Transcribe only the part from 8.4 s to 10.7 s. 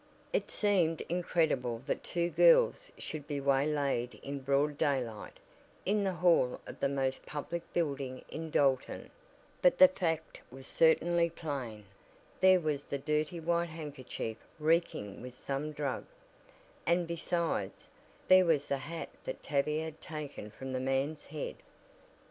Dalton, but the fact was